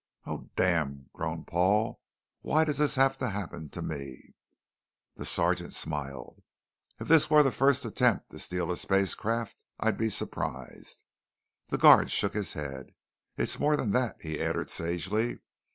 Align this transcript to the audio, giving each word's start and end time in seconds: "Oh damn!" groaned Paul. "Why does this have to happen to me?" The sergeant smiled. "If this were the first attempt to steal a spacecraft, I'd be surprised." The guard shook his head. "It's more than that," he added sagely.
"Oh 0.25 0.49
damn!" 0.55 1.11
groaned 1.13 1.45
Paul. 1.45 2.01
"Why 2.41 2.63
does 2.65 2.79
this 2.79 2.95
have 2.95 3.19
to 3.19 3.29
happen 3.29 3.69
to 3.69 3.83
me?" 3.83 4.33
The 5.15 5.25
sergeant 5.25 5.75
smiled. 5.75 6.41
"If 6.99 7.07
this 7.07 7.29
were 7.29 7.43
the 7.43 7.51
first 7.51 7.85
attempt 7.85 8.31
to 8.31 8.39
steal 8.39 8.71
a 8.71 8.77
spacecraft, 8.77 9.59
I'd 9.79 9.99
be 9.99 10.09
surprised." 10.09 11.03
The 11.67 11.77
guard 11.77 12.09
shook 12.09 12.33
his 12.33 12.53
head. 12.53 12.89
"It's 13.37 13.59
more 13.59 13.75
than 13.77 13.91
that," 13.91 14.19
he 14.23 14.41
added 14.41 14.71
sagely. 14.71 15.41